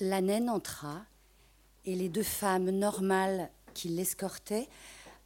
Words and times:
La 0.00 0.20
naine 0.20 0.48
entra, 0.48 1.04
et 1.84 1.94
les 1.94 2.08
deux 2.08 2.22
femmes 2.22 2.70
normales 2.70 3.50
qui 3.74 3.88
l'escortaient 3.88 4.68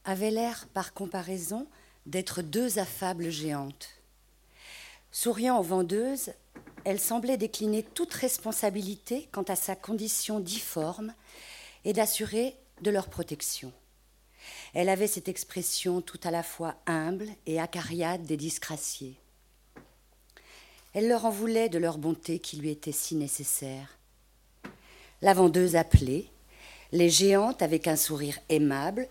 avaient 0.04 0.30
l'air, 0.30 0.66
par 0.74 0.92
comparaison, 0.92 1.66
d'être 2.06 2.42
deux 2.42 2.78
affables 2.78 3.30
géantes. 3.30 3.88
Souriant 5.12 5.58
aux 5.58 5.62
vendeuses, 5.62 6.32
elle 6.84 7.00
semblait 7.00 7.36
décliner 7.36 7.82
toute 7.82 8.14
responsabilité 8.14 9.28
quant 9.32 9.42
à 9.42 9.56
sa 9.56 9.74
condition 9.74 10.40
difforme 10.40 11.14
et 11.84 11.92
d'assurer 11.92 12.56
de 12.82 12.90
leur 12.90 13.08
protection. 13.08 13.72
Elle 14.74 14.88
avait 14.88 15.06
cette 15.06 15.28
expression 15.28 16.00
tout 16.00 16.20
à 16.22 16.30
la 16.30 16.42
fois 16.42 16.76
humble 16.86 17.28
et 17.46 17.60
acariade 17.60 18.24
des 18.24 18.36
disgraciés. 18.36 19.18
Elle 20.92 21.08
leur 21.08 21.24
en 21.24 21.30
voulait 21.30 21.68
de 21.68 21.78
leur 21.78 21.98
bonté 21.98 22.38
qui 22.38 22.56
lui 22.56 22.70
était 22.70 22.92
si 22.92 23.16
nécessaire. 23.16 23.98
La 25.22 25.34
vendeuse 25.34 25.76
appelait, 25.76 26.26
les 26.92 27.10
géantes, 27.10 27.62
avec 27.62 27.88
un 27.88 27.96
sourire 27.96 28.38
aimable, 28.48 29.08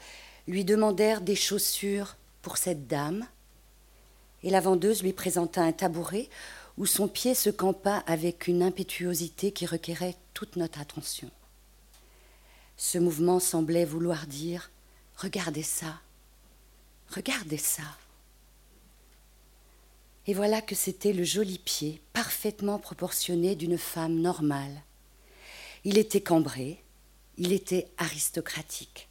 lui 0.47 0.63
demandèrent 0.63 1.21
des 1.21 1.35
chaussures 1.35 2.15
pour 2.41 2.57
cette 2.57 2.87
dame, 2.87 3.25
et 4.43 4.49
la 4.49 4.61
vendeuse 4.61 5.01
lui 5.01 5.13
présenta 5.13 5.63
un 5.63 5.71
tabouret 5.71 6.29
où 6.77 6.85
son 6.85 7.07
pied 7.07 7.33
se 7.33 7.49
campa 7.49 8.03
avec 8.05 8.47
une 8.47 8.61
impétuosité 8.61 9.51
qui 9.51 9.65
requérait 9.65 10.15
toute 10.33 10.55
notre 10.55 10.79
attention. 10.79 11.31
Ce 12.77 12.97
mouvement 12.97 13.39
semblait 13.39 13.85
vouloir 13.85 14.27
dire 14.27 14.69
Regardez 15.17 15.63
ça, 15.63 16.01
regardez 17.09 17.57
ça. 17.57 17.83
Et 20.27 20.33
voilà 20.33 20.61
que 20.61 20.75
c'était 20.75 21.13
le 21.13 21.23
joli 21.23 21.57
pied, 21.57 22.01
parfaitement 22.11 22.79
proportionné 22.79 23.55
d'une 23.55 23.77
femme 23.77 24.19
normale. 24.19 24.81
Il 25.87 25.99
était 25.99 26.21
cambré, 26.21 26.81
il 27.37 27.53
était 27.53 27.87
aristocratique. 27.99 29.07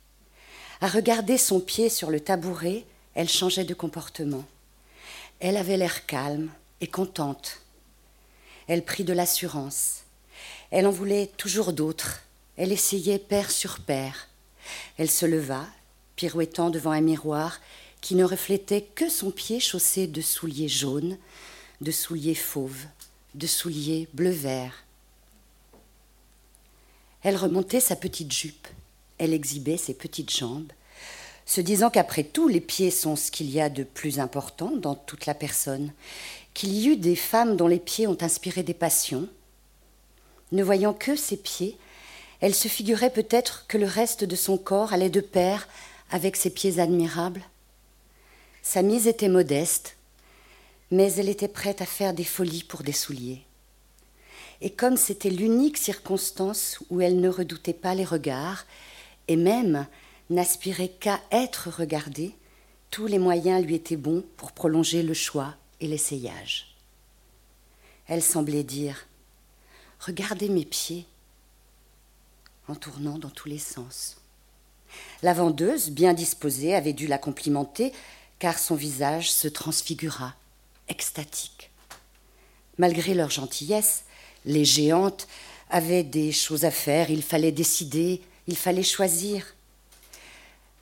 À 0.80 0.88
regarder 0.88 1.38
son 1.38 1.60
pied 1.60 1.88
sur 1.88 2.10
le 2.10 2.18
tabouret, 2.18 2.84
elle 3.14 3.28
changeait 3.28 3.64
de 3.64 3.74
comportement. 3.74 4.44
Elle 5.38 5.56
avait 5.56 5.76
l'air 5.76 6.04
calme 6.06 6.50
et 6.80 6.88
contente. 6.88 7.60
Elle 8.66 8.84
prit 8.84 9.04
de 9.04 9.12
l'assurance. 9.12 10.00
Elle 10.72 10.88
en 10.88 10.90
voulait 10.90 11.30
toujours 11.36 11.72
d'autres. 11.72 12.22
Elle 12.56 12.72
essayait 12.72 13.20
paire 13.20 13.52
sur 13.52 13.78
paire. 13.78 14.26
Elle 14.98 15.10
se 15.10 15.26
leva, 15.26 15.68
pirouettant 16.16 16.70
devant 16.70 16.90
un 16.90 17.02
miroir 17.02 17.60
qui 18.00 18.16
ne 18.16 18.24
reflétait 18.24 18.82
que 18.82 19.08
son 19.08 19.30
pied 19.30 19.60
chaussé 19.60 20.08
de 20.08 20.20
souliers 20.20 20.68
jaunes, 20.68 21.18
de 21.80 21.92
souliers 21.92 22.34
fauves, 22.34 22.86
de 23.34 23.46
souliers 23.46 24.08
bleu-vert. 24.12 24.84
Elle 27.24 27.36
remontait 27.36 27.80
sa 27.80 27.96
petite 27.96 28.32
jupe, 28.32 28.68
elle 29.16 29.32
exhibait 29.32 29.78
ses 29.78 29.94
petites 29.94 30.30
jambes, 30.30 30.70
se 31.46 31.62
disant 31.62 31.88
qu'après 31.88 32.22
tout, 32.22 32.48
les 32.48 32.60
pieds 32.60 32.90
sont 32.90 33.16
ce 33.16 33.30
qu'il 33.30 33.50
y 33.50 33.62
a 33.62 33.70
de 33.70 33.82
plus 33.82 34.20
important 34.20 34.76
dans 34.76 34.94
toute 34.94 35.24
la 35.24 35.34
personne, 35.34 35.92
qu'il 36.52 36.74
y 36.74 36.88
eut 36.88 36.96
des 36.98 37.16
femmes 37.16 37.56
dont 37.56 37.66
les 37.66 37.78
pieds 37.78 38.06
ont 38.06 38.18
inspiré 38.20 38.62
des 38.62 38.74
passions. 38.74 39.26
Ne 40.52 40.62
voyant 40.62 40.92
que 40.92 41.16
ses 41.16 41.38
pieds, 41.38 41.78
elle 42.40 42.54
se 42.54 42.68
figurait 42.68 43.10
peut-être 43.10 43.64
que 43.68 43.78
le 43.78 43.86
reste 43.86 44.24
de 44.24 44.36
son 44.36 44.58
corps 44.58 44.92
allait 44.92 45.08
de 45.08 45.22
pair 45.22 45.66
avec 46.10 46.36
ses 46.36 46.50
pieds 46.50 46.78
admirables. 46.78 47.42
Sa 48.62 48.82
mise 48.82 49.06
était 49.06 49.30
modeste, 49.30 49.96
mais 50.90 51.10
elle 51.14 51.30
était 51.30 51.48
prête 51.48 51.80
à 51.80 51.86
faire 51.86 52.12
des 52.12 52.24
folies 52.24 52.64
pour 52.64 52.82
des 52.82 52.92
souliers. 52.92 53.42
Et 54.64 54.70
comme 54.70 54.96
c'était 54.96 55.28
l'unique 55.28 55.76
circonstance 55.76 56.78
où 56.88 57.02
elle 57.02 57.20
ne 57.20 57.28
redoutait 57.28 57.74
pas 57.74 57.94
les 57.94 58.06
regards, 58.06 58.64
et 59.28 59.36
même 59.36 59.86
n'aspirait 60.30 60.88
qu'à 60.88 61.20
être 61.30 61.68
regardée, 61.68 62.34
tous 62.90 63.06
les 63.06 63.18
moyens 63.18 63.62
lui 63.62 63.74
étaient 63.74 63.98
bons 63.98 64.24
pour 64.38 64.52
prolonger 64.52 65.02
le 65.02 65.12
choix 65.12 65.54
et 65.80 65.86
l'essayage. 65.86 66.74
Elle 68.06 68.22
semblait 68.22 68.64
dire 68.64 69.06
Regardez 70.00 70.48
mes 70.48 70.64
pieds, 70.64 71.04
en 72.66 72.74
tournant 72.74 73.18
dans 73.18 73.28
tous 73.28 73.50
les 73.50 73.58
sens. 73.58 74.16
La 75.22 75.34
vendeuse, 75.34 75.90
bien 75.90 76.14
disposée, 76.14 76.74
avait 76.74 76.94
dû 76.94 77.06
la 77.06 77.18
complimenter, 77.18 77.92
car 78.38 78.58
son 78.58 78.76
visage 78.76 79.30
se 79.30 79.46
transfigura, 79.46 80.34
extatique. 80.88 81.70
Malgré 82.78 83.12
leur 83.12 83.28
gentillesse, 83.28 84.04
les 84.44 84.64
géantes 84.64 85.26
avaient 85.70 86.04
des 86.04 86.32
choses 86.32 86.64
à 86.64 86.70
faire, 86.70 87.10
il 87.10 87.22
fallait 87.22 87.52
décider, 87.52 88.22
il 88.46 88.56
fallait 88.56 88.82
choisir. 88.82 89.54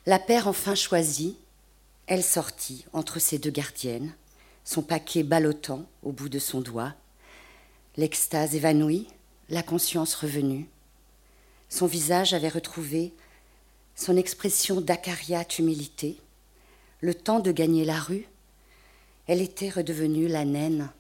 La 0.07 0.19
paire 0.19 0.49
enfin 0.49 0.75
choisit, 0.75 1.37
elle 2.07 2.25
sortit 2.25 2.85
entre 2.93 3.21
ses 3.21 3.39
deux 3.39 3.51
gardiennes, 3.51 4.15
son 4.65 4.83
paquet 4.83 5.23
ballottant 5.23 5.87
au 6.03 6.13
bout 6.13 6.29
de 6.29 6.39
son 6.39 6.61
doigt, 6.61 6.95
l'extase 7.97 8.55
évanouie, 8.55 9.07
la 9.49 9.63
conscience 9.63 10.15
revenue. 10.15 10.69
Son 11.69 11.87
visage 11.87 12.35
avait 12.35 12.49
retrouvé 12.49 13.13
son 13.95 14.17
expression 14.17 14.81
d'acariate 14.81 15.59
humilité. 15.59 16.17
Le 17.01 17.15
temps 17.15 17.41
de 17.41 17.53
gagner 17.53 17.85
la 17.85 17.99
rue, 17.99 18.27
elle 19.27 19.41
était 19.41 19.69
redevenue 19.69 20.29
la 20.29 20.45
naine 20.45 20.91